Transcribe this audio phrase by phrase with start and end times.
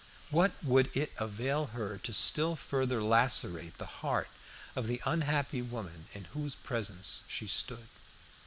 [0.31, 4.29] What would it avail her to still further lacerate the heart
[4.75, 7.87] of the unhappy woman in whose presence she stood?